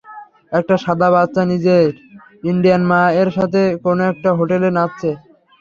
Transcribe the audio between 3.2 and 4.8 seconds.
এর সাথে কোন একটা হোটেলে